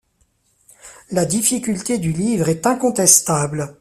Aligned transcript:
La 1.11 1.25
difficulté 1.25 1.99
du 1.99 2.11
livre 2.11 2.49
est 2.49 2.65
incontestable. 2.65 3.69